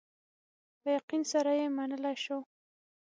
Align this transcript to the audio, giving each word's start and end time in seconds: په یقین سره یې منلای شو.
په 0.81 0.87
یقین 0.97 1.21
سره 1.31 1.51
یې 1.59 1.67
منلای 1.77 2.15
شو. 2.23 2.39